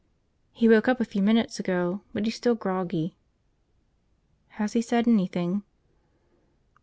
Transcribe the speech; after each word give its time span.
"He 0.51 0.67
woke 0.67 0.87
up 0.87 0.99
a 0.99 1.05
few 1.05 1.21
minutes 1.21 1.59
ago, 1.59 2.01
but 2.11 2.25
he's 2.25 2.33
still 2.35 2.55
groggy." 2.55 3.15
"Has 4.57 4.73
he 4.73 4.81
said 4.81 5.07
anything?" 5.07 5.61